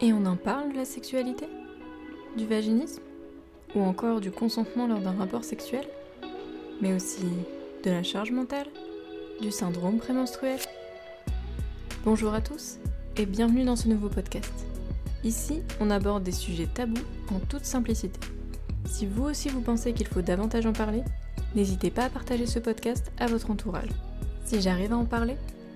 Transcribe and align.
Et 0.00 0.12
on 0.12 0.26
en 0.26 0.36
parle 0.36 0.70
de 0.72 0.76
la 0.76 0.84
sexualité? 0.84 1.48
Du 2.36 2.46
vaginisme? 2.46 3.02
Ou 3.74 3.80
encore 3.80 4.20
du 4.20 4.30
consentement 4.30 4.86
lors 4.86 5.00
d'un 5.00 5.16
rapport 5.16 5.42
sexuel? 5.42 5.84
Mais 6.80 6.92
aussi 6.92 7.26
de 7.84 7.90
la 7.90 8.04
charge 8.04 8.30
mentale? 8.30 8.68
Du 9.42 9.50
syndrome 9.50 9.98
prémenstruel? 9.98 10.60
Bonjour 12.04 12.32
à 12.32 12.40
tous 12.40 12.78
et 13.16 13.26
bienvenue 13.26 13.64
dans 13.64 13.74
ce 13.74 13.88
nouveau 13.88 14.08
podcast. 14.08 14.52
Ici, 15.24 15.62
on 15.80 15.90
aborde 15.90 16.22
des 16.22 16.30
sujets 16.30 16.68
tabous 16.72 17.02
en 17.34 17.40
toute 17.40 17.64
simplicité. 17.64 18.20
Si 18.84 19.04
vous 19.04 19.24
aussi 19.24 19.48
vous 19.48 19.62
pensez 19.62 19.94
qu'il 19.94 20.06
faut 20.06 20.22
davantage 20.22 20.66
en 20.66 20.72
parler, 20.72 21.02
n'hésitez 21.56 21.90
pas 21.90 22.04
à 22.04 22.08
partager 22.08 22.46
ce 22.46 22.60
podcast 22.60 23.10
à 23.18 23.26
votre 23.26 23.50
entourage. 23.50 23.90
Si 24.44 24.60
j'arrive 24.60 24.92
à 24.92 24.96
en 24.96 25.06
parler, 25.06 25.34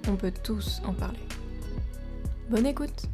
on 0.09 0.14
peut 0.14 0.32
tous 0.45 0.80
en 0.86 0.93
parler. 0.93 1.18
Bonne 2.50 2.66
écoute 2.66 3.09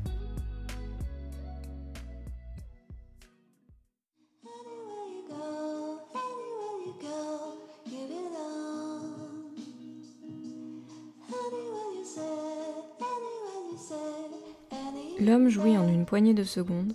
L'homme 15.28 15.50
jouit 15.50 15.76
en 15.76 15.86
une 15.86 16.06
poignée 16.06 16.32
de 16.32 16.42
secondes, 16.42 16.94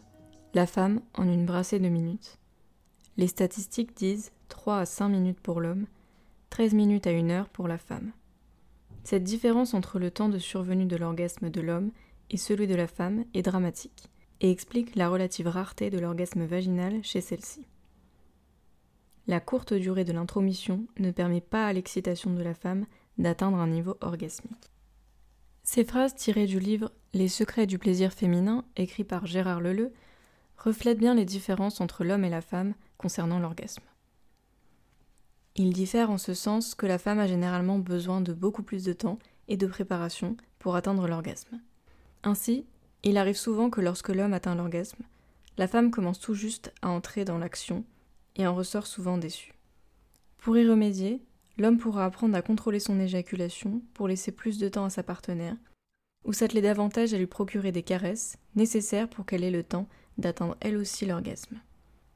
la 0.55 0.65
femme 0.65 1.01
en 1.13 1.27
une 1.27 1.45
brassée 1.45 1.77
de 1.77 1.87
minutes. 1.87 2.39
Les 3.15 3.27
statistiques 3.27 3.95
disent 3.95 4.31
3 4.49 4.79
à 4.79 4.85
5 4.87 5.09
minutes 5.09 5.39
pour 5.39 5.61
l'homme, 5.61 5.85
13 6.49 6.73
minutes 6.73 7.05
à 7.05 7.11
1 7.11 7.29
heure 7.29 7.49
pour 7.49 7.67
la 7.67 7.77
femme. 7.77 8.11
Cette 9.03 9.23
différence 9.23 9.75
entre 9.75 9.99
le 9.99 10.09
temps 10.09 10.29
de 10.29 10.39
survenue 10.39 10.87
de 10.87 10.95
l'orgasme 10.95 11.51
de 11.51 11.61
l'homme 11.61 11.91
et 12.31 12.37
celui 12.37 12.65
de 12.65 12.73
la 12.73 12.87
femme 12.87 13.23
est 13.35 13.43
dramatique 13.43 14.09
et 14.41 14.49
explique 14.49 14.95
la 14.95 15.09
relative 15.09 15.47
rareté 15.47 15.91
de 15.91 15.99
l'orgasme 15.99 16.43
vaginal 16.43 17.03
chez 17.03 17.21
celle-ci. 17.21 17.67
La 19.27 19.41
courte 19.41 19.75
durée 19.75 20.05
de 20.05 20.11
l'intromission 20.11 20.87
ne 20.97 21.11
permet 21.11 21.41
pas 21.41 21.67
à 21.67 21.73
l'excitation 21.73 22.33
de 22.33 22.41
la 22.41 22.55
femme 22.55 22.87
d'atteindre 23.19 23.59
un 23.59 23.67
niveau 23.67 23.95
orgasmique. 24.01 24.72
Ces 25.63 25.85
phrases 25.85 26.13
tirées 26.13 26.45
du 26.45 26.59
livre 26.59 26.91
Les 27.13 27.29
secrets 27.29 27.67
du 27.67 27.79
plaisir 27.79 28.11
féminin, 28.11 28.65
écrit 28.75 29.05
par 29.05 29.25
Gérard 29.25 29.61
Leleu, 29.61 29.93
reflètent 30.57 30.99
bien 30.99 31.15
les 31.15 31.25
différences 31.25 31.81
entre 31.81 32.03
l'homme 32.03 32.25
et 32.25 32.29
la 32.29 32.41
femme 32.41 32.73
concernant 32.97 33.39
l'orgasme. 33.39 33.83
Il 35.55 35.71
diffère 35.71 36.09
en 36.09 36.17
ce 36.17 36.33
sens 36.33 36.75
que 36.75 36.85
la 36.85 36.97
femme 36.97 37.19
a 37.19 37.27
généralement 37.27 37.79
besoin 37.79 38.21
de 38.21 38.33
beaucoup 38.33 38.63
plus 38.63 38.83
de 38.83 38.93
temps 38.93 39.19
et 39.47 39.55
de 39.55 39.67
préparation 39.67 40.35
pour 40.59 40.75
atteindre 40.75 41.07
l'orgasme. 41.07 41.59
Ainsi, 42.23 42.65
il 43.03 43.17
arrive 43.17 43.37
souvent 43.37 43.69
que 43.69 43.81
lorsque 43.81 44.09
l'homme 44.09 44.33
atteint 44.33 44.55
l'orgasme, 44.55 45.03
la 45.57 45.67
femme 45.67 45.91
commence 45.91 46.19
tout 46.19 46.33
juste 46.33 46.73
à 46.81 46.89
entrer 46.89 47.23
dans 47.25 47.37
l'action 47.37 47.85
et 48.35 48.47
en 48.47 48.55
ressort 48.55 48.87
souvent 48.87 49.17
déçue. 49.17 49.53
Pour 50.37 50.57
y 50.57 50.67
remédier, 50.67 51.21
l'homme 51.57 51.77
pourra 51.77 52.05
apprendre 52.05 52.35
à 52.35 52.41
contrôler 52.41 52.79
son 52.79 52.99
éjaculation 52.99 53.81
pour 53.93 54.07
laisser 54.07 54.31
plus 54.31 54.57
de 54.57 54.69
temps 54.69 54.85
à 54.85 54.89
sa 54.89 55.03
partenaire, 55.03 55.55
ou 56.25 56.33
s'atteler 56.33 56.61
davantage 56.61 57.13
à 57.13 57.17
lui 57.17 57.27
procurer 57.27 57.71
des 57.71 57.83
caresses 57.83 58.37
nécessaires 58.55 59.09
pour 59.09 59.25
qu'elle 59.25 59.43
ait 59.43 59.51
le 59.51 59.63
temps 59.63 59.87
d'atteindre 60.17 60.57
elle 60.61 60.77
aussi 60.77 61.05
l'orgasme. 61.05 61.59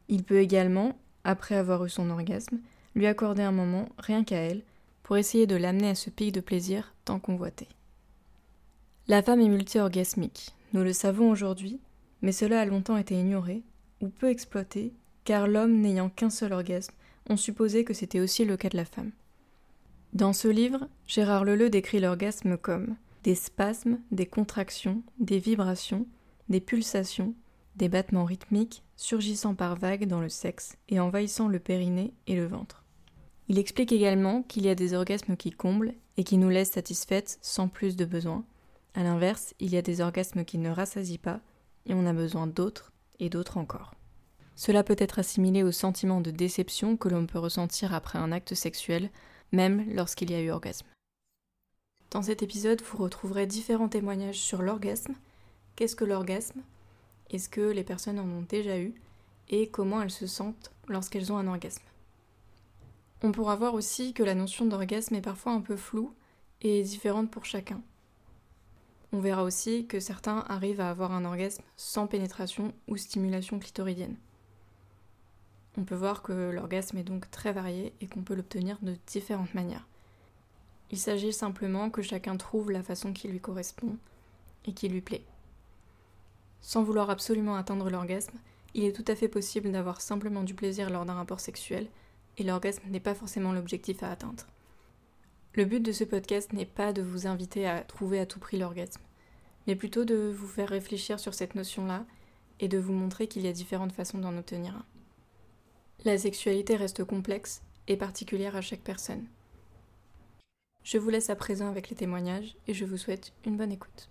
Il 0.07 0.23
peut 0.23 0.39
également, 0.39 0.97
après 1.23 1.55
avoir 1.55 1.83
eu 1.85 1.89
son 1.89 2.09
orgasme, 2.09 2.59
lui 2.95 3.05
accorder 3.05 3.43
un 3.43 3.51
moment, 3.51 3.89
rien 3.97 4.23
qu'à 4.23 4.37
elle, 4.37 4.63
pour 5.03 5.17
essayer 5.17 5.47
de 5.47 5.55
l'amener 5.55 5.89
à 5.89 5.95
ce 5.95 6.09
pic 6.09 6.33
de 6.33 6.41
plaisir 6.41 6.93
tant 7.05 7.19
convoité. 7.19 7.67
La 9.07 9.21
femme 9.21 9.41
est 9.41 9.49
multi-orgasmique, 9.49 10.51
nous 10.73 10.83
le 10.83 10.93
savons 10.93 11.29
aujourd'hui, 11.29 11.79
mais 12.21 12.31
cela 12.31 12.61
a 12.61 12.65
longtemps 12.65 12.97
été 12.97 13.15
ignoré, 13.15 13.63
ou 14.01 14.09
peu 14.09 14.29
exploité, 14.29 14.93
car 15.23 15.47
l'homme 15.47 15.79
n'ayant 15.79 16.09
qu'un 16.09 16.29
seul 16.29 16.53
orgasme, 16.53 16.93
on 17.29 17.37
supposait 17.37 17.83
que 17.83 17.93
c'était 17.93 18.19
aussi 18.19 18.45
le 18.45 18.57
cas 18.57 18.69
de 18.69 18.77
la 18.77 18.85
femme. 18.85 19.11
Dans 20.13 20.33
ce 20.33 20.47
livre, 20.47 20.87
Gérard 21.05 21.45
Leleu 21.45 21.69
décrit 21.69 21.99
l'orgasme 21.99 22.57
comme 22.57 22.95
des 23.23 23.35
spasmes, 23.35 23.99
des 24.11 24.25
contractions, 24.25 25.03
des 25.19 25.39
vibrations, 25.39 26.07
des 26.49 26.61
pulsations, 26.61 27.35
des 27.75 27.89
battements 27.89 28.25
rythmiques 28.25 28.83
surgissant 28.95 29.53
par 29.53 29.75
vagues 29.75 30.07
dans 30.07 30.21
le 30.21 30.29
sexe 30.29 30.77
et 30.89 30.99
envahissant 30.99 31.47
le 31.47 31.59
périnée 31.59 32.13
et 32.25 32.35
le 32.35 32.47
ventre. 32.47 32.83
Il 33.49 33.59
explique 33.59 33.91
également 33.91 34.43
qu'il 34.43 34.65
y 34.65 34.69
a 34.69 34.75
des 34.75 34.93
orgasmes 34.93 35.37
qui 35.37 35.51
comblent 35.51 35.93
et 36.17 36.23
qui 36.23 36.37
nous 36.37 36.49
laissent 36.49 36.71
satisfaites 36.71 37.37
sans 37.41 37.67
plus 37.67 37.95
de 37.95 38.05
besoin. 38.05 38.43
A 38.95 39.03
l'inverse, 39.03 39.53
il 39.59 39.71
y 39.71 39.77
a 39.77 39.81
des 39.81 40.01
orgasmes 40.01 40.43
qui 40.43 40.57
ne 40.57 40.69
rassasient 40.69 41.19
pas 41.19 41.39
et 41.85 41.93
on 41.93 42.05
a 42.05 42.13
besoin 42.13 42.47
d'autres 42.47 42.91
et 43.19 43.29
d'autres 43.29 43.57
encore. 43.57 43.93
Cela 44.55 44.83
peut 44.83 44.95
être 44.97 45.19
assimilé 45.19 45.63
au 45.63 45.71
sentiment 45.71 46.19
de 46.19 46.31
déception 46.31 46.97
que 46.97 47.09
l'on 47.09 47.27
peut 47.27 47.39
ressentir 47.39 47.93
après 47.93 48.17
un 48.17 48.31
acte 48.31 48.55
sexuel, 48.55 49.11
même 49.51 49.93
lorsqu'il 49.93 50.31
y 50.31 50.35
a 50.35 50.41
eu 50.41 50.51
orgasme. 50.51 50.87
Dans 52.11 52.21
cet 52.21 52.41
épisode, 52.41 52.81
vous 52.81 52.97
retrouverez 52.97 53.47
différents 53.47 53.89
témoignages 53.89 54.39
sur 54.39 54.61
l'orgasme, 54.61 55.15
qu'est-ce 55.75 55.95
que 55.95 56.05
l'orgasme, 56.05 56.61
est-ce 57.29 57.49
que 57.49 57.61
les 57.61 57.83
personnes 57.83 58.19
en 58.19 58.27
ont 58.27 58.45
déjà 58.47 58.79
eu, 58.79 58.93
et 59.49 59.67
comment 59.69 60.01
elles 60.01 60.11
se 60.11 60.27
sentent 60.27 60.71
lorsqu'elles 60.87 61.31
ont 61.31 61.37
un 61.37 61.47
orgasme? 61.47 61.83
On 63.23 63.31
pourra 63.31 63.55
voir 63.55 63.73
aussi 63.73 64.13
que 64.13 64.23
la 64.23 64.35
notion 64.35 64.65
d'orgasme 64.65 65.15
est 65.15 65.21
parfois 65.21 65.51
un 65.51 65.61
peu 65.61 65.75
floue 65.75 66.13
et 66.61 66.83
différente 66.83 67.31
pour 67.31 67.45
chacun. 67.45 67.81
On 69.11 69.19
verra 69.19 69.43
aussi 69.43 69.87
que 69.87 69.99
certains 69.99 70.45
arrivent 70.49 70.81
à 70.81 70.89
avoir 70.89 71.11
un 71.11 71.25
orgasme 71.25 71.63
sans 71.77 72.07
pénétration 72.07 72.73
ou 72.87 72.97
stimulation 72.97 73.57
clitoridienne. 73.57 74.17
On 75.77 75.83
peut 75.83 75.95
voir 75.95 76.23
que 76.23 76.51
l'orgasme 76.51 76.97
est 76.97 77.03
donc 77.03 77.29
très 77.29 77.53
varié 77.53 77.93
et 78.01 78.07
qu'on 78.07 78.23
peut 78.23 78.33
l'obtenir 78.33 78.79
de 78.81 78.95
différentes 79.05 79.53
manières. 79.53 79.87
Il 80.89 80.97
s'agit 80.97 81.33
simplement 81.33 81.89
que 81.91 82.01
chacun 82.01 82.35
trouve 82.35 82.71
la 82.71 82.81
façon 82.81 83.13
qui 83.13 83.27
lui 83.27 83.39
correspond 83.39 83.97
et 84.65 84.73
qui 84.73 84.89
lui 84.89 85.01
plaît. 85.01 85.23
Sans 86.61 86.83
vouloir 86.83 87.09
absolument 87.09 87.55
atteindre 87.55 87.89
l'orgasme, 87.89 88.37
il 88.73 88.85
est 88.85 88.95
tout 88.95 89.05
à 89.07 89.15
fait 89.15 89.27
possible 89.27 89.71
d'avoir 89.71 90.01
simplement 90.01 90.43
du 90.43 90.55
plaisir 90.55 90.89
lors 90.89 91.05
d'un 91.05 91.13
rapport 91.13 91.39
sexuel, 91.39 91.87
et 92.37 92.43
l'orgasme 92.43 92.83
n'est 92.89 92.99
pas 92.99 93.15
forcément 93.15 93.53
l'objectif 93.53 94.03
à 94.03 94.11
atteindre. 94.11 94.45
Le 95.53 95.65
but 95.65 95.79
de 95.79 95.91
ce 95.91 96.03
podcast 96.03 96.53
n'est 96.53 96.65
pas 96.65 96.93
de 96.93 97.01
vous 97.01 97.27
inviter 97.27 97.67
à 97.67 97.81
trouver 97.81 98.19
à 98.19 98.25
tout 98.25 98.39
prix 98.39 98.57
l'orgasme, 98.57 99.01
mais 99.65 99.75
plutôt 99.75 100.05
de 100.05 100.31
vous 100.35 100.47
faire 100.47 100.69
réfléchir 100.69 101.19
sur 101.19 101.33
cette 101.33 101.55
notion-là 101.55 102.05
et 102.59 102.67
de 102.67 102.77
vous 102.77 102.93
montrer 102.93 103.27
qu'il 103.27 103.43
y 103.43 103.47
a 103.47 103.53
différentes 103.53 103.91
façons 103.91 104.19
d'en 104.19 104.37
obtenir 104.37 104.75
un. 104.75 104.85
La 106.05 106.17
sexualité 106.17 106.75
reste 106.75 107.03
complexe 107.03 107.61
et 107.87 107.97
particulière 107.97 108.55
à 108.55 108.61
chaque 108.61 108.81
personne. 108.81 109.27
Je 110.83 110.97
vous 110.97 111.09
laisse 111.09 111.29
à 111.29 111.35
présent 111.35 111.67
avec 111.69 111.89
les 111.89 111.95
témoignages 111.95 112.55
et 112.67 112.73
je 112.73 112.85
vous 112.85 112.97
souhaite 112.97 113.33
une 113.45 113.57
bonne 113.57 113.71
écoute. 113.71 114.09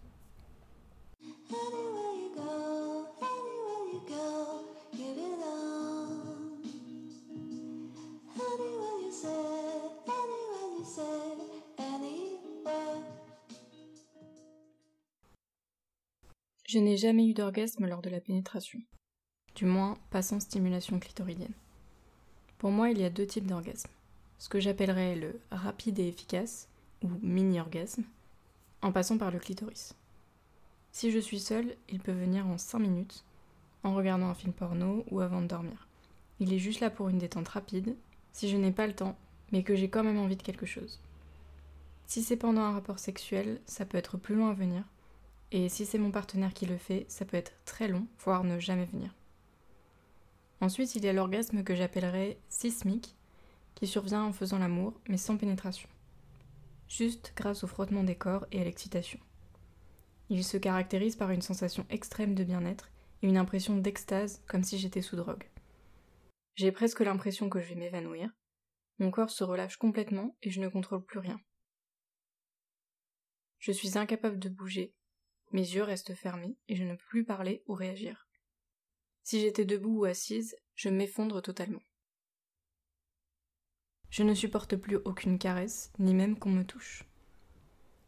Je 16.68 16.78
n'ai 16.78 16.96
jamais 16.96 17.26
eu 17.26 17.32
d'orgasme 17.32 17.86
lors 17.86 18.02
de 18.02 18.10
la 18.10 18.20
pénétration. 18.20 18.80
Du 19.54 19.64
moins, 19.64 19.96
pas 20.10 20.20
sans 20.20 20.40
stimulation 20.40 20.98
clitoridienne. 20.98 21.54
Pour 22.58 22.70
moi, 22.70 22.90
il 22.90 22.98
y 22.98 23.04
a 23.04 23.10
deux 23.10 23.26
types 23.26 23.46
d'orgasme. 23.46 23.90
Ce 24.38 24.48
que 24.48 24.60
j'appellerais 24.60 25.16
le 25.16 25.38
rapide 25.50 25.98
et 25.98 26.08
efficace, 26.08 26.68
ou 27.02 27.08
mini-orgasme, 27.22 28.04
en 28.82 28.92
passant 28.92 29.18
par 29.18 29.30
le 29.30 29.38
clitoris. 29.38 29.94
Si 30.92 31.10
je 31.10 31.18
suis 31.18 31.40
seule, 31.40 31.76
il 31.88 32.00
peut 32.00 32.12
venir 32.12 32.46
en 32.46 32.56
5 32.56 32.78
minutes, 32.78 33.24
en 33.82 33.94
regardant 33.94 34.28
un 34.28 34.34
film 34.34 34.52
porno 34.52 35.04
ou 35.10 35.20
avant 35.20 35.42
de 35.42 35.46
dormir. 35.46 35.86
Il 36.40 36.52
est 36.52 36.58
juste 36.58 36.80
là 36.80 36.90
pour 36.90 37.08
une 37.08 37.18
détente 37.18 37.48
rapide, 37.48 37.96
si 38.32 38.48
je 38.48 38.56
n'ai 38.56 38.72
pas 38.72 38.86
le 38.86 38.94
temps, 38.94 39.16
mais 39.52 39.62
que 39.62 39.74
j'ai 39.74 39.90
quand 39.90 40.04
même 40.04 40.18
envie 40.18 40.36
de 40.36 40.42
quelque 40.42 40.66
chose. 40.66 41.00
Si 42.06 42.22
c'est 42.22 42.36
pendant 42.36 42.62
un 42.62 42.72
rapport 42.72 42.98
sexuel, 42.98 43.60
ça 43.66 43.84
peut 43.84 43.98
être 43.98 44.16
plus 44.16 44.34
long 44.34 44.48
à 44.48 44.54
venir, 44.54 44.84
et 45.52 45.68
si 45.68 45.86
c'est 45.86 45.98
mon 45.98 46.10
partenaire 46.10 46.54
qui 46.54 46.66
le 46.66 46.78
fait, 46.78 47.04
ça 47.08 47.24
peut 47.24 47.36
être 47.36 47.52
très 47.64 47.88
long, 47.88 48.06
voire 48.24 48.44
ne 48.44 48.58
jamais 48.58 48.86
venir. 48.86 49.14
Ensuite, 50.60 50.94
il 50.94 51.04
y 51.04 51.08
a 51.08 51.12
l'orgasme 51.12 51.62
que 51.62 51.74
j'appellerais 51.74 52.38
sismique, 52.48 53.16
qui 53.74 53.86
survient 53.86 54.24
en 54.24 54.32
faisant 54.32 54.58
l'amour, 54.58 54.98
mais 55.08 55.18
sans 55.18 55.36
pénétration. 55.36 55.88
Juste 56.88 57.32
grâce 57.36 57.64
au 57.64 57.66
frottement 57.66 58.04
des 58.04 58.14
corps 58.14 58.46
et 58.52 58.60
à 58.60 58.64
l'excitation. 58.64 59.20
Il 60.28 60.44
se 60.44 60.56
caractérise 60.56 61.16
par 61.16 61.30
une 61.30 61.42
sensation 61.42 61.86
extrême 61.90 62.34
de 62.34 62.44
bien-être 62.44 62.90
et 63.22 63.28
une 63.28 63.36
impression 63.36 63.76
d'extase 63.76 64.42
comme 64.48 64.64
si 64.64 64.78
j'étais 64.78 65.02
sous 65.02 65.16
drogue. 65.16 65.48
J'ai 66.54 66.72
presque 66.72 67.00
l'impression 67.00 67.48
que 67.48 67.60
je 67.60 67.68
vais 67.68 67.74
m'évanouir. 67.74 68.30
Mon 68.98 69.10
corps 69.10 69.30
se 69.30 69.44
relâche 69.44 69.76
complètement 69.76 70.36
et 70.42 70.50
je 70.50 70.60
ne 70.60 70.68
contrôle 70.68 71.04
plus 71.04 71.18
rien. 71.18 71.38
Je 73.58 73.72
suis 73.72 73.98
incapable 73.98 74.38
de 74.38 74.48
bouger, 74.48 74.94
mes 75.52 75.60
yeux 75.60 75.82
restent 75.82 76.14
fermés 76.14 76.56
et 76.68 76.76
je 76.76 76.84
ne 76.84 76.94
peux 76.94 77.04
plus 77.08 77.24
parler 77.24 77.62
ou 77.66 77.74
réagir. 77.74 78.25
Si 79.28 79.40
j'étais 79.40 79.64
debout 79.64 80.02
ou 80.02 80.04
assise, 80.04 80.54
je 80.76 80.88
m'effondre 80.88 81.42
totalement. 81.42 81.82
Je 84.08 84.22
ne 84.22 84.34
supporte 84.34 84.76
plus 84.76 84.98
aucune 85.04 85.40
caresse, 85.40 85.90
ni 85.98 86.14
même 86.14 86.38
qu'on 86.38 86.52
me 86.52 86.62
touche. 86.62 87.04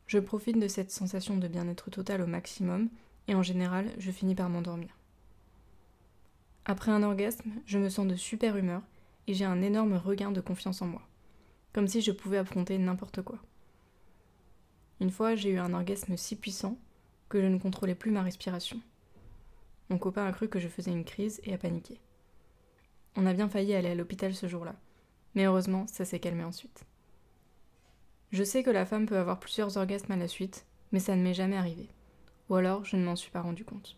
Je 0.07 0.21
profite 0.21 0.61
de 0.61 0.69
cette 0.69 0.93
sensation 0.93 1.37
de 1.37 1.49
bien-être 1.49 1.91
total 1.91 2.23
au 2.23 2.29
maximum, 2.29 2.89
et 3.27 3.35
en 3.35 3.43
général, 3.43 3.91
je 3.99 4.13
finis 4.13 4.37
par 4.37 4.49
m'endormir. 4.49 4.97
Après 6.67 6.93
un 6.93 7.03
orgasme, 7.03 7.51
je 7.67 7.81
me 7.81 7.89
sens 7.89 8.07
de 8.07 8.15
super 8.15 8.57
humeur, 8.57 8.83
et 9.27 9.35
j'ai 9.35 9.45
un 9.45 9.61
énorme 9.61 9.95
regain 9.95 10.31
de 10.31 10.41
confiance 10.41 10.83
en 10.83 10.87
moi, 10.87 11.03
comme 11.73 11.89
si 11.89 12.01
je 12.01 12.13
pouvais 12.13 12.39
affronter 12.39 12.79
n'importe 12.79 13.23
quoi. 13.23 13.41
Une 15.01 15.11
fois, 15.11 15.35
j'ai 15.35 15.51
eu 15.51 15.59
un 15.59 15.75
orgasme 15.75 16.17
si 16.17 16.37
puissant 16.37 16.79
que 17.29 17.41
je 17.41 17.47
ne 17.49 17.59
contrôlais 17.59 17.97
plus 17.97 18.13
ma 18.13 18.23
respiration. 18.23 18.81
Mon 19.91 19.99
copain 19.99 20.27
a 20.27 20.33
cru 20.33 20.49
que 20.49 20.59
je 20.59 20.69
faisais 20.69 20.91
une 20.91 21.05
crise 21.05 21.41
et 21.45 21.55
a 21.55 21.59
paniqué. 21.59 22.01
On 23.17 23.27
a 23.27 23.33
bien 23.33 23.49
failli 23.49 23.75
aller 23.75 23.91
à 23.91 23.95
l'hôpital 23.95 24.35
ce 24.35 24.47
jour-là, 24.47 24.75
mais 25.35 25.45
heureusement, 25.45 25.87
ça 25.87 26.05
s'est 26.05 26.21
calmé 26.21 26.45
ensuite. 26.45 26.85
Je 28.31 28.45
sais 28.45 28.63
que 28.63 28.71
la 28.71 28.85
femme 28.85 29.07
peut 29.07 29.17
avoir 29.17 29.41
plusieurs 29.41 29.77
orgasmes 29.79 30.13
à 30.13 30.17
la 30.17 30.29
suite, 30.29 30.67
mais 30.93 31.01
ça 31.01 31.17
ne 31.17 31.23
m'est 31.23 31.35
jamais 31.35 31.57
arrivé. 31.57 31.89
Ou 32.51 32.57
alors, 32.57 32.85
je 32.85 32.97
ne 32.97 33.05
m'en 33.05 33.17
suis 33.17 33.31
pas 33.31 33.41
rendu 33.41 33.65
compte. 33.65 33.97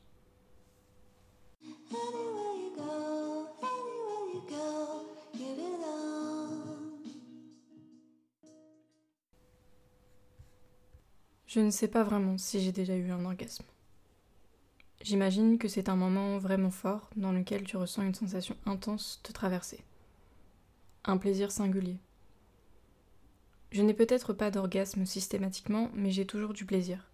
Je 11.47 11.59
ne 11.59 11.71
sais 11.71 11.89
pas 11.89 12.05
vraiment 12.05 12.39
si 12.39 12.61
j'ai 12.61 12.71
déjà 12.71 12.95
eu 12.95 13.11
un 13.11 13.25
orgasme. 13.25 13.65
J'imagine 15.03 15.57
que 15.57 15.67
c'est 15.67 15.89
un 15.89 15.97
moment 15.97 16.37
vraiment 16.39 16.71
fort 16.71 17.09
dans 17.17 17.33
lequel 17.33 17.65
tu 17.65 17.79
ressens 17.79 18.03
une 18.03 18.15
sensation 18.15 18.55
intense 18.67 19.21
te 19.23 19.33
traverser. 19.33 19.83
Un 21.05 21.17
plaisir 21.17 21.51
singulier. 21.51 21.97
Je 23.73 23.83
n'ai 23.83 23.95
peut-être 23.95 24.35
pas 24.35 24.51
d'orgasme 24.51 25.07
systématiquement, 25.07 25.91
mais 25.95 26.11
j'ai 26.11 26.27
toujours 26.27 26.53
du 26.53 26.67
plaisir. 26.67 27.09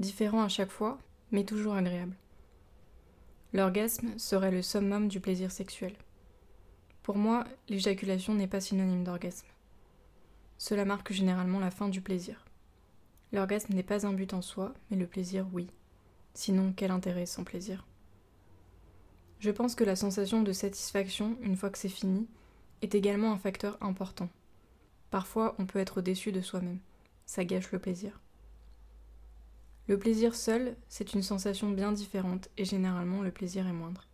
Différent 0.00 0.42
à 0.42 0.48
chaque 0.48 0.70
fois, 0.70 0.98
mais 1.30 1.44
toujours 1.44 1.74
agréable. 1.74 2.16
L'orgasme 3.52 4.18
serait 4.18 4.50
le 4.50 4.62
summum 4.62 5.06
du 5.06 5.20
plaisir 5.20 5.52
sexuel. 5.52 5.94
Pour 7.04 7.16
moi, 7.16 7.44
l'éjaculation 7.68 8.34
n'est 8.34 8.48
pas 8.48 8.60
synonyme 8.60 9.04
d'orgasme. 9.04 9.46
Cela 10.58 10.84
marque 10.84 11.12
généralement 11.12 11.60
la 11.60 11.70
fin 11.70 11.88
du 11.88 12.00
plaisir. 12.00 12.44
L'orgasme 13.32 13.74
n'est 13.74 13.84
pas 13.84 14.06
un 14.06 14.12
but 14.12 14.34
en 14.34 14.42
soi, 14.42 14.74
mais 14.90 14.96
le 14.96 15.06
plaisir, 15.06 15.46
oui. 15.52 15.68
Sinon, 16.36 16.74
quel 16.76 16.90
intérêt 16.90 17.24
sans 17.24 17.44
plaisir? 17.44 17.86
Je 19.38 19.50
pense 19.50 19.74
que 19.74 19.84
la 19.84 19.96
sensation 19.96 20.42
de 20.42 20.52
satisfaction, 20.52 21.38
une 21.40 21.56
fois 21.56 21.70
que 21.70 21.78
c'est 21.78 21.88
fini, 21.88 22.28
est 22.82 22.94
également 22.94 23.32
un 23.32 23.38
facteur 23.38 23.78
important. 23.80 24.28
Parfois, 25.10 25.54
on 25.58 25.64
peut 25.64 25.78
être 25.78 26.02
déçu 26.02 26.32
de 26.32 26.42
soi-même. 26.42 26.78
Ça 27.24 27.46
gâche 27.46 27.72
le 27.72 27.78
plaisir. 27.78 28.20
Le 29.88 29.98
plaisir 29.98 30.34
seul, 30.34 30.76
c'est 30.90 31.14
une 31.14 31.22
sensation 31.22 31.70
bien 31.70 31.90
différente 31.90 32.50
et 32.58 32.66
généralement 32.66 33.22
le 33.22 33.30
plaisir 33.30 33.66
est 33.66 33.72
moindre. 33.72 34.06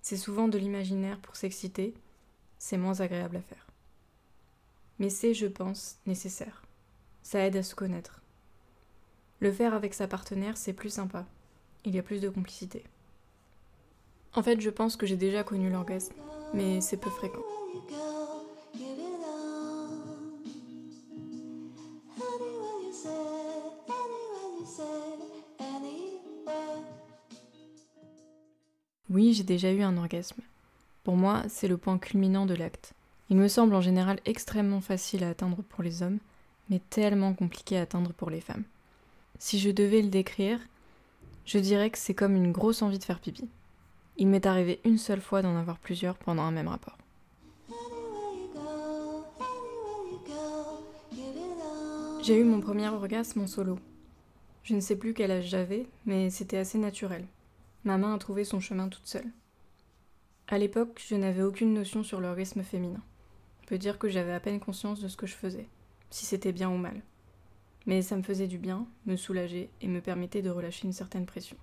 C'est 0.00 0.16
souvent 0.16 0.48
de 0.48 0.56
l'imaginaire 0.56 1.20
pour 1.20 1.36
s'exciter, 1.36 1.92
c'est 2.56 2.78
moins 2.78 3.02
agréable 3.02 3.36
à 3.36 3.42
faire. 3.42 3.66
Mais 4.98 5.10
c'est, 5.10 5.34
je 5.34 5.48
pense, 5.48 5.98
nécessaire. 6.06 6.62
Ça 7.22 7.40
aide 7.40 7.56
à 7.56 7.62
se 7.62 7.74
connaître. 7.74 8.22
Le 9.44 9.52
faire 9.52 9.74
avec 9.74 9.92
sa 9.92 10.08
partenaire, 10.08 10.56
c'est 10.56 10.72
plus 10.72 10.88
sympa. 10.88 11.26
Il 11.84 11.94
y 11.94 11.98
a 11.98 12.02
plus 12.02 12.22
de 12.22 12.30
complicité. 12.30 12.82
En 14.32 14.42
fait, 14.42 14.58
je 14.58 14.70
pense 14.70 14.96
que 14.96 15.04
j'ai 15.04 15.18
déjà 15.18 15.44
connu 15.44 15.68
l'orgasme, 15.68 16.14
mais 16.54 16.80
c'est 16.80 16.96
peu 16.96 17.10
fréquent. 17.10 17.42
Oui, 29.10 29.34
j'ai 29.34 29.44
déjà 29.44 29.70
eu 29.70 29.82
un 29.82 29.98
orgasme. 29.98 30.40
Pour 31.02 31.16
moi, 31.16 31.42
c'est 31.50 31.68
le 31.68 31.76
point 31.76 31.98
culminant 31.98 32.46
de 32.46 32.54
l'acte. 32.54 32.94
Il 33.28 33.36
me 33.36 33.48
semble 33.48 33.74
en 33.74 33.82
général 33.82 34.20
extrêmement 34.24 34.80
facile 34.80 35.22
à 35.22 35.28
atteindre 35.28 35.60
pour 35.60 35.84
les 35.84 36.02
hommes, 36.02 36.18
mais 36.70 36.80
tellement 36.88 37.34
compliqué 37.34 37.76
à 37.76 37.82
atteindre 37.82 38.14
pour 38.14 38.30
les 38.30 38.40
femmes. 38.40 38.64
Si 39.38 39.58
je 39.58 39.70
devais 39.70 40.02
le 40.02 40.08
décrire, 40.08 40.60
je 41.44 41.58
dirais 41.58 41.90
que 41.90 41.98
c'est 41.98 42.14
comme 42.14 42.36
une 42.36 42.52
grosse 42.52 42.82
envie 42.82 42.98
de 42.98 43.04
faire 43.04 43.20
pipi. 43.20 43.48
Il 44.16 44.28
m'est 44.28 44.46
arrivé 44.46 44.80
une 44.84 44.98
seule 44.98 45.20
fois 45.20 45.42
d'en 45.42 45.56
avoir 45.56 45.78
plusieurs 45.78 46.16
pendant 46.16 46.42
un 46.42 46.50
même 46.50 46.68
rapport. 46.68 46.96
J'ai 52.22 52.38
eu 52.40 52.44
mon 52.44 52.60
premier 52.60 52.88
orgasme 52.88 53.42
en 53.42 53.46
solo. 53.46 53.78
Je 54.62 54.74
ne 54.74 54.80
sais 54.80 54.96
plus 54.96 55.12
quel 55.12 55.30
âge 55.30 55.48
j'avais, 55.48 55.86
mais 56.06 56.30
c'était 56.30 56.56
assez 56.56 56.78
naturel. 56.78 57.26
Ma 57.84 57.98
main 57.98 58.14
a 58.14 58.18
trouvé 58.18 58.44
son 58.44 58.60
chemin 58.60 58.88
toute 58.88 59.06
seule. 59.06 59.30
À 60.48 60.56
l'époque, 60.56 61.02
je 61.06 61.16
n'avais 61.16 61.42
aucune 61.42 61.74
notion 61.74 62.02
sur 62.02 62.20
l'orgasme 62.20 62.62
féminin. 62.62 63.02
On 63.62 63.66
peut 63.66 63.76
dire 63.76 63.98
que 63.98 64.08
j'avais 64.08 64.32
à 64.32 64.40
peine 64.40 64.60
conscience 64.60 65.00
de 65.00 65.08
ce 65.08 65.16
que 65.16 65.26
je 65.26 65.34
faisais 65.34 65.68
si 66.14 66.26
c'était 66.26 66.52
bien 66.52 66.70
ou 66.70 66.76
mal. 66.76 67.02
Mais 67.86 68.02
ça 68.02 68.16
me 68.16 68.22
faisait 68.22 68.46
du 68.46 68.58
bien, 68.58 68.86
me 69.06 69.16
soulageait 69.16 69.70
et 69.80 69.88
me 69.88 70.00
permettait 70.00 70.42
de 70.42 70.50
relâcher 70.50 70.86
une 70.86 70.92
certaine 70.92 71.26
pression. 71.26 71.56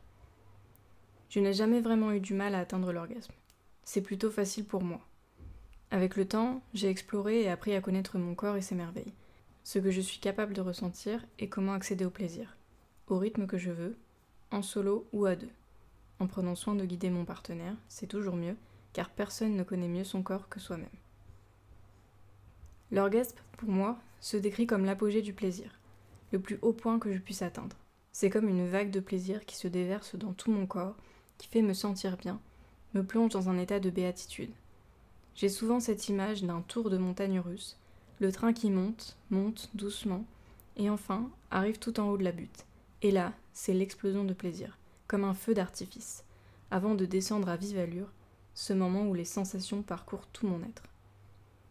Je 1.30 1.40
n'ai 1.40 1.54
jamais 1.54 1.82
vraiment 1.82 2.12
eu 2.12 2.20
du 2.20 2.34
mal 2.34 2.56
à 2.56 2.60
atteindre 2.60 2.92
l'orgasme. 2.92 3.34
C'est 3.84 4.02
plutôt 4.02 4.30
facile 4.30 4.66
pour 4.66 4.84
moi. 4.84 5.00
Avec 5.90 6.16
le 6.16 6.28
temps, 6.28 6.62
j'ai 6.74 6.90
exploré 6.90 7.42
et 7.42 7.50
appris 7.50 7.74
à 7.74 7.82
connaître 7.82 8.18
mon 8.18 8.36
corps 8.36 8.56
et 8.56 8.62
ses 8.62 8.76
merveilles, 8.76 9.14
ce 9.64 9.80
que 9.80 9.92
je 9.92 10.02
suis 10.02 10.20
capable 10.20 10.54
de 10.54 10.62
ressentir 10.62 11.26
et 11.40 11.50
comment 11.50 11.74
accéder 11.74 12.06
au 12.06 12.10
plaisir, 12.10 12.56
au 13.08 13.18
rythme 13.18 13.48
que 13.48 13.58
je 13.58 13.72
veux, 13.72 13.98
en 14.52 14.62
solo 14.62 15.08
ou 15.12 15.26
à 15.26 15.36
deux. 15.36 15.50
En 16.20 16.28
prenant 16.28 16.56
soin 16.56 16.76
de 16.76 16.86
guider 16.86 17.10
mon 17.10 17.26
partenaire, 17.26 17.76
c'est 17.88 18.08
toujours 18.08 18.36
mieux, 18.36 18.56
car 18.94 19.10
personne 19.10 19.56
ne 19.56 19.64
connaît 19.64 19.88
mieux 19.88 20.04
son 20.04 20.22
corps 20.22 20.50
que 20.50 20.60
soi-même. 20.60 20.88
L'orgasme, 22.92 23.38
pour 23.58 23.70
moi, 23.70 23.98
se 24.20 24.38
décrit 24.38 24.68
comme 24.68 24.86
l'apogée 24.86 25.22
du 25.22 25.34
plaisir, 25.34 25.80
le 26.32 26.40
plus 26.40 26.60
haut 26.62 26.74
point 26.74 27.00
que 27.00 27.12
je 27.12 27.20
puisse 27.20 27.42
atteindre. 27.42 27.76
C'est 28.12 28.30
comme 28.30 28.50
une 28.50 28.68
vague 28.68 28.92
de 28.92 29.00
plaisir 29.00 29.46
qui 29.46 29.56
se 29.56 29.68
déverse 29.68 30.16
dans 30.16 30.34
tout 30.34 30.52
mon 30.52 30.66
corps, 30.66 30.96
qui 31.38 31.48
fait 31.48 31.62
me 31.62 31.74
sentir 31.74 32.18
bien, 32.18 32.40
me 32.94 33.04
plonge 33.04 33.32
dans 33.32 33.50
un 33.50 33.58
état 33.58 33.80
de 33.80 33.90
béatitude. 33.90 34.52
J'ai 35.36 35.50
souvent 35.50 35.80
cette 35.80 36.10
image 36.10 36.44
d'un 36.44 36.62
tour 36.62 36.90
de 36.90 36.98
montagne 36.98 37.40
russe, 37.40 37.78
le 38.20 38.32
train 38.32 38.54
qui 38.54 38.70
monte, 38.70 39.18
monte 39.30 39.70
doucement, 39.74 40.26
et 40.78 40.90
enfin 40.90 41.30
arrive 41.50 41.80
tout 41.80 42.00
en 42.00 42.10
haut 42.10 42.18
de 42.18 42.24
la 42.24 42.32
butte. 42.32 42.66
Et 43.02 43.12
là, 43.12 43.34
c'est 43.54 43.74
l'explosion 43.74 44.24
de 44.24 44.34
plaisir, 44.34 44.78
comme 45.08 45.24
un 45.24 45.34
feu 45.34 45.54
d'artifice, 45.54 46.24
avant 46.70 46.96
de 46.96 47.06
descendre 47.06 47.50
à 47.50 47.56
vive 47.56 47.80
allure, 47.80 48.12
ce 48.54 48.74
moment 48.74 49.08
où 49.08 49.14
les 49.14 49.26
sensations 49.26 49.82
parcourent 49.82 50.28
tout 50.28 50.48
mon 50.48 50.62
être. 50.64 50.84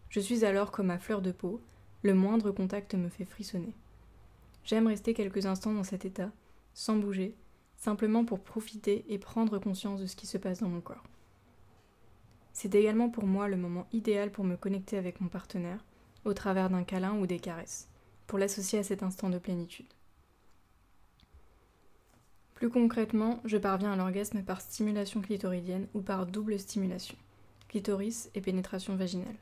Je 0.09 0.21
suis 0.21 0.45
alors 0.45 0.71
comme 0.73 0.90
à 0.90 0.99
fleur 0.99 1.23
de 1.23 1.31
peau, 1.33 1.61
le 2.02 2.14
moindre 2.14 2.50
contact 2.50 2.95
me 2.95 3.09
fait 3.09 3.25
frissonner. 3.25 3.75
J'aime 4.64 4.87
rester 4.87 5.14
quelques 5.14 5.47
instants 5.47 5.73
dans 5.73 5.85
cet 5.85 6.05
état, 6.05 6.31
sans 6.75 6.97
bouger, 6.97 7.35
simplement 7.76 8.25
pour 8.25 8.40
profiter 8.40 9.05
et 9.09 9.19
prendre 9.19 9.59
conscience 9.59 10.00
de 10.00 10.07
ce 10.07 10.17
qui 10.17 10.26
se 10.26 10.38
passe 10.38 10.61
dans 10.61 10.69
mon 10.69 10.81
corps. 10.81 11.05
C'est 12.52 12.75
également 12.75 13.09
pour 13.09 13.25
moi 13.26 13.49
le 13.49 13.57
moment 13.57 13.87
idéal 13.93 14.31
pour 14.31 14.45
me 14.45 14.57
connecter 14.57 14.99
avec 14.99 15.21
mon 15.21 15.29
partenaire, 15.29 15.85
au 16.25 16.35
travers 16.35 16.69
d'un 16.69 16.85
câlin 16.85 17.17
ou 17.17 17.26
des 17.26 17.38
caresses, 17.38 17.88
pour 18.26 18.38
l'associer 18.38 18.79
à 18.79 18.83
cet 18.83 19.02
instant 19.02 19.31
de 19.31 19.38
plénitude. 19.38 19.87
Plus 22.55 22.69
concrètement, 22.69 23.40
je 23.47 23.57
parviens 23.57 23.93
à 23.93 23.97
l'orgasme 23.97 24.43
par 24.43 24.61
stimulation 24.61 25.23
clitoridienne 25.23 25.88
ou 25.95 26.02
par 26.02 26.26
double 26.26 26.59
stimulation, 26.59 27.17
clitoris 27.69 28.29
et 28.35 28.43
pénétration 28.43 28.97
vaginale. 28.97 29.38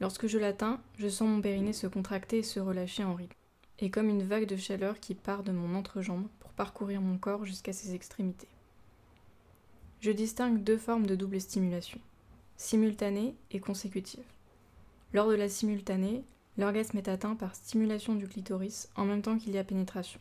Lorsque 0.00 0.26
je 0.26 0.38
l'atteins, 0.38 0.80
je 0.98 1.08
sens 1.08 1.28
mon 1.28 1.40
périnée 1.40 1.72
se 1.72 1.86
contracter 1.86 2.38
et 2.38 2.42
se 2.42 2.58
relâcher 2.58 3.04
en 3.04 3.14
rythme, 3.14 3.36
et 3.80 3.90
comme 3.90 4.08
une 4.08 4.22
vague 4.22 4.46
de 4.46 4.56
chaleur 4.56 5.00
qui 5.00 5.14
part 5.14 5.42
de 5.42 5.52
mon 5.52 5.74
entrejambe 5.74 6.26
pour 6.40 6.50
parcourir 6.52 7.00
mon 7.00 7.18
corps 7.18 7.44
jusqu'à 7.44 7.72
ses 7.72 7.94
extrémités. 7.94 8.48
Je 10.00 10.10
distingue 10.10 10.62
deux 10.62 10.78
formes 10.78 11.06
de 11.06 11.14
double 11.14 11.40
stimulation, 11.40 12.00
simultanée 12.56 13.34
et 13.50 13.60
consécutive. 13.60 14.24
Lors 15.12 15.28
de 15.28 15.34
la 15.34 15.48
simultanée, 15.48 16.24
l'orgasme 16.56 16.98
est 16.98 17.08
atteint 17.08 17.34
par 17.34 17.54
stimulation 17.54 18.14
du 18.14 18.28
clitoris 18.28 18.88
en 18.96 19.04
même 19.04 19.22
temps 19.22 19.38
qu'il 19.38 19.52
y 19.52 19.58
a 19.58 19.64
pénétration, 19.64 20.20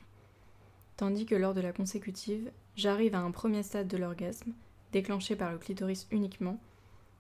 tandis 0.96 1.26
que 1.26 1.36
lors 1.36 1.54
de 1.54 1.62
la 1.62 1.74
consécutive, 1.74 2.52
j'arrive 2.76 3.16
à 3.16 3.20
un 3.20 3.32
premier 3.32 3.64
stade 3.64 3.88
de 3.88 3.98
l'orgasme, 3.98 4.54
déclenché 4.92 5.36
par 5.36 5.52
le 5.52 5.58
clitoris 5.58 6.08
uniquement, 6.12 6.60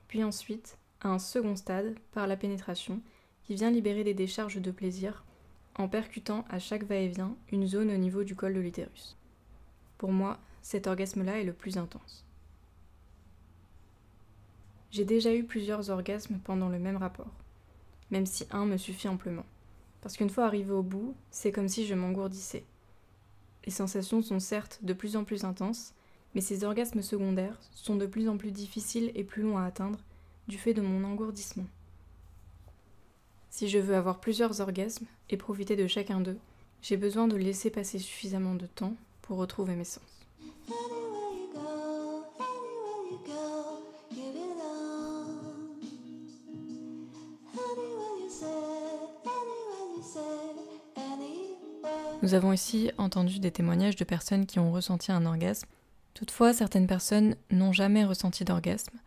puis 0.07 0.23
ensuite 0.23 0.77
à 1.01 1.09
un 1.09 1.19
second 1.19 1.55
stade 1.55 1.95
par 2.11 2.27
la 2.27 2.37
pénétration 2.37 3.01
qui 3.43 3.55
vient 3.55 3.71
libérer 3.71 4.03
des 4.03 4.13
décharges 4.13 4.61
de 4.61 4.71
plaisir 4.71 5.23
en 5.77 5.87
percutant 5.87 6.45
à 6.49 6.59
chaque 6.59 6.83
va-et-vient 6.83 7.35
une 7.51 7.67
zone 7.67 7.91
au 7.91 7.97
niveau 7.97 8.23
du 8.23 8.35
col 8.35 8.53
de 8.53 8.59
l'utérus. 8.59 9.15
Pour 9.97 10.11
moi, 10.11 10.39
cet 10.61 10.87
orgasme-là 10.87 11.39
est 11.39 11.43
le 11.43 11.53
plus 11.53 11.77
intense. 11.77 12.25
J'ai 14.91 15.05
déjà 15.05 15.33
eu 15.33 15.43
plusieurs 15.43 15.89
orgasmes 15.89 16.39
pendant 16.43 16.69
le 16.69 16.79
même 16.79 16.97
rapport, 16.97 17.31
même 18.09 18.25
si 18.25 18.47
un 18.51 18.65
me 18.65 18.77
suffit 18.77 19.07
amplement. 19.07 19.45
Parce 20.01 20.17
qu'une 20.17 20.29
fois 20.29 20.45
arrivé 20.45 20.71
au 20.71 20.83
bout, 20.83 21.15
c'est 21.29 21.51
comme 21.51 21.67
si 21.67 21.85
je 21.85 21.93
m'engourdissais. 21.93 22.63
Les 23.65 23.71
sensations 23.71 24.21
sont 24.21 24.39
certes 24.39 24.79
de 24.81 24.93
plus 24.93 25.17
en 25.17 25.23
plus 25.23 25.43
intenses, 25.43 25.93
mais 26.33 26.41
ces 26.41 26.63
orgasmes 26.63 27.01
secondaires 27.01 27.59
sont 27.73 27.95
de 27.95 28.05
plus 28.05 28.29
en 28.29 28.37
plus 28.37 28.51
difficiles 28.51 29.11
et 29.15 29.23
plus 29.23 29.43
longs 29.43 29.57
à 29.57 29.65
atteindre 29.65 29.99
du 30.47 30.57
fait 30.57 30.73
de 30.73 30.81
mon 30.81 31.03
engourdissement. 31.03 31.65
Si 33.57 33.69
je 33.69 33.79
veux 33.79 33.95
avoir 33.95 34.19
plusieurs 34.19 34.61
orgasmes 34.61 35.07
et 35.31 35.35
profiter 35.35 35.75
de 35.75 35.87
chacun 35.87 36.19
d'eux, 36.19 36.37
j'ai 36.83 36.95
besoin 36.95 37.27
de 37.27 37.35
laisser 37.35 37.71
passer 37.71 37.97
suffisamment 37.97 38.53
de 38.53 38.67
temps 38.67 38.93
pour 39.23 39.39
retrouver 39.39 39.73
mes 39.73 39.83
sens. 39.83 40.03
Nous 52.21 52.35
avons 52.35 52.53
ici 52.53 52.91
entendu 52.99 53.39
des 53.39 53.49
témoignages 53.49 53.95
de 53.95 54.03
personnes 54.03 54.45
qui 54.45 54.59
ont 54.59 54.71
ressenti 54.71 55.11
un 55.11 55.25
orgasme. 55.25 55.67
Toutefois, 56.13 56.53
certaines 56.53 56.85
personnes 56.85 57.35
n'ont 57.49 57.73
jamais 57.73 58.05
ressenti 58.05 58.45
d'orgasme 58.45 58.99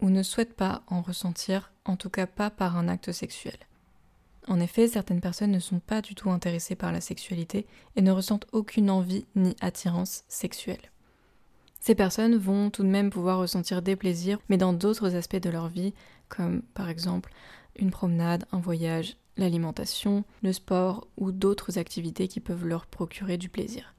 ou 0.00 0.08
ne 0.08 0.22
souhaitent 0.22 0.56
pas 0.56 0.80
en 0.86 1.02
ressentir, 1.02 1.72
en 1.84 1.96
tout 1.96 2.08
cas 2.08 2.26
pas 2.26 2.48
par 2.48 2.78
un 2.78 2.88
acte 2.88 3.12
sexuel. 3.12 3.58
En 4.48 4.60
effet, 4.60 4.88
certaines 4.88 5.20
personnes 5.20 5.52
ne 5.52 5.58
sont 5.58 5.78
pas 5.78 6.00
du 6.00 6.14
tout 6.14 6.30
intéressées 6.30 6.74
par 6.74 6.90
la 6.90 7.02
sexualité 7.02 7.66
et 7.96 8.02
ne 8.02 8.10
ressentent 8.10 8.46
aucune 8.52 8.90
envie 8.90 9.26
ni 9.36 9.54
attirance 9.60 10.24
sexuelle. 10.28 10.90
Ces 11.80 11.94
personnes 11.94 12.36
vont 12.36 12.70
tout 12.70 12.82
de 12.82 12.88
même 12.88 13.10
pouvoir 13.10 13.38
ressentir 13.38 13.82
des 13.82 13.94
plaisirs, 13.94 14.40
mais 14.48 14.56
dans 14.56 14.72
d'autres 14.72 15.14
aspects 15.14 15.36
de 15.36 15.50
leur 15.50 15.68
vie, 15.68 15.92
comme 16.28 16.62
par 16.74 16.88
exemple 16.88 17.32
une 17.76 17.90
promenade, 17.90 18.46
un 18.50 18.58
voyage, 18.58 19.16
l'alimentation, 19.36 20.24
le 20.42 20.52
sport 20.52 21.06
ou 21.16 21.30
d'autres 21.30 21.78
activités 21.78 22.26
qui 22.26 22.40
peuvent 22.40 22.66
leur 22.66 22.86
procurer 22.86 23.36
du 23.38 23.48
plaisir. 23.48 23.94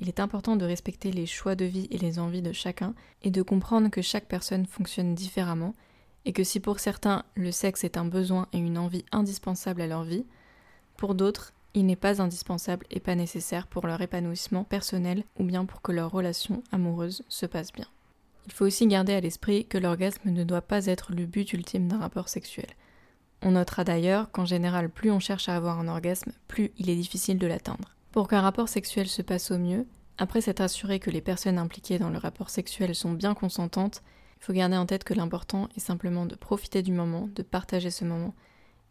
Il 0.00 0.08
est 0.08 0.18
important 0.18 0.56
de 0.56 0.64
respecter 0.64 1.12
les 1.12 1.26
choix 1.26 1.54
de 1.54 1.64
vie 1.64 1.86
et 1.90 1.98
les 1.98 2.18
envies 2.18 2.42
de 2.42 2.52
chacun 2.52 2.94
et 3.22 3.30
de 3.30 3.42
comprendre 3.42 3.90
que 3.90 4.02
chaque 4.02 4.26
personne 4.26 4.66
fonctionne 4.66 5.14
différemment 5.14 5.74
et 6.24 6.32
que 6.32 6.44
si 6.44 6.60
pour 6.60 6.80
certains 6.80 7.24
le 7.34 7.52
sexe 7.52 7.84
est 7.84 7.96
un 7.96 8.04
besoin 8.04 8.48
et 8.52 8.58
une 8.58 8.78
envie 8.78 9.04
indispensable 9.12 9.82
à 9.82 9.86
leur 9.86 10.04
vie, 10.04 10.26
pour 10.96 11.14
d'autres 11.14 11.52
il 11.74 11.86
n'est 11.86 11.96
pas 11.96 12.22
indispensable 12.22 12.86
et 12.90 13.00
pas 13.00 13.16
nécessaire 13.16 13.66
pour 13.66 13.86
leur 13.86 14.00
épanouissement 14.00 14.64
personnel 14.64 15.24
ou 15.38 15.44
bien 15.44 15.64
pour 15.64 15.82
que 15.82 15.92
leur 15.92 16.10
relation 16.10 16.62
amoureuse 16.70 17.24
se 17.28 17.46
passe 17.46 17.72
bien. 17.72 17.86
Il 18.46 18.52
faut 18.52 18.64
aussi 18.64 18.86
garder 18.86 19.14
à 19.14 19.20
l'esprit 19.20 19.66
que 19.66 19.78
l'orgasme 19.78 20.30
ne 20.30 20.44
doit 20.44 20.62
pas 20.62 20.86
être 20.86 21.12
le 21.12 21.26
but 21.26 21.52
ultime 21.52 21.88
d'un 21.88 21.98
rapport 21.98 22.28
sexuel. 22.28 22.68
On 23.42 23.52
notera 23.52 23.84
d'ailleurs 23.84 24.30
qu'en 24.30 24.44
général, 24.44 24.88
plus 24.88 25.10
on 25.10 25.18
cherche 25.18 25.48
à 25.48 25.56
avoir 25.56 25.78
un 25.78 25.88
orgasme, 25.88 26.32
plus 26.46 26.70
il 26.78 26.88
est 26.88 26.96
difficile 26.96 27.38
de 27.38 27.46
l'atteindre. 27.46 27.94
Pour 28.12 28.28
qu'un 28.28 28.40
rapport 28.40 28.68
sexuel 28.68 29.08
se 29.08 29.22
passe 29.22 29.50
au 29.50 29.58
mieux, 29.58 29.86
après 30.18 30.40
s'être 30.40 30.60
assuré 30.60 31.00
que 31.00 31.10
les 31.10 31.20
personnes 31.20 31.58
impliquées 31.58 31.98
dans 31.98 32.10
le 32.10 32.18
rapport 32.18 32.50
sexuel 32.50 32.94
sont 32.94 33.12
bien 33.12 33.34
consentantes, 33.34 34.02
faut 34.44 34.52
garder 34.52 34.76
en 34.76 34.84
tête 34.84 35.04
que 35.04 35.14
l'important 35.14 35.68
est 35.74 35.80
simplement 35.80 36.26
de 36.26 36.34
profiter 36.34 36.82
du 36.82 36.92
moment, 36.92 37.28
de 37.34 37.42
partager 37.42 37.90
ce 37.90 38.04
moment 38.04 38.34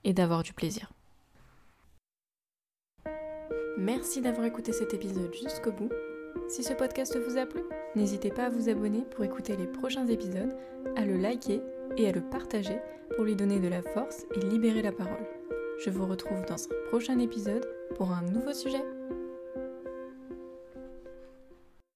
et 0.03 0.11
d'avoir 0.11 0.41
du 0.41 0.51
plaisir. 0.51 0.91
Merci 3.77 4.21
d'avoir 4.21 4.47
écouté 4.47 4.73
cet 4.73 4.95
épisode 4.95 5.31
jusqu'au 5.33 5.71
bout. 5.71 5.91
Si 6.49 6.63
ce 6.63 6.73
podcast 6.73 7.15
vous 7.17 7.37
a 7.37 7.45
plu, 7.45 7.61
n'hésitez 7.95 8.31
pas 8.31 8.45
à 8.45 8.49
vous 8.49 8.67
abonner 8.67 9.03
pour 9.11 9.23
écouter 9.23 9.55
les 9.55 9.67
prochains 9.67 10.07
épisodes, 10.07 10.55
à 10.95 11.05
le 11.05 11.17
liker 11.17 11.61
et 11.97 12.07
à 12.07 12.11
le 12.11 12.21
partager 12.21 12.79
pour 13.15 13.23
lui 13.23 13.35
donner 13.35 13.59
de 13.59 13.67
la 13.67 13.83
force 13.83 14.25
et 14.35 14.39
libérer 14.39 14.81
la 14.81 14.91
parole. 14.91 15.27
Je 15.85 15.91
vous 15.91 16.07
retrouve 16.07 16.43
dans 16.47 16.55
un 16.55 16.89
prochain 16.89 17.19
épisode 17.19 17.67
pour 17.95 18.11
un 18.11 18.23
nouveau 18.23 18.53
sujet. 18.53 18.83